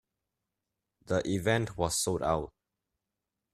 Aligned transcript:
The 1.05 1.21
event 1.29 1.77
was 1.77 1.95
sold 1.95 2.23
out. 2.23 2.51